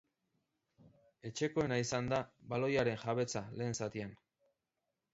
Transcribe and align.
Etxekoena 1.31 1.79
izan 1.83 2.11
da 2.15 2.23
baloiaren-jabetza 2.55 3.47
lehen 3.61 3.81
zatian. 3.85 4.21